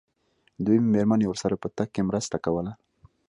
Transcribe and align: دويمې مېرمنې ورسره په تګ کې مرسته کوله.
دويمې 0.63 0.89
مېرمنې 0.93 1.25
ورسره 1.27 1.55
په 1.61 1.67
تګ 1.77 1.87
کې 1.93 2.01
مرسته 2.09 2.35
کوله. 2.45 2.71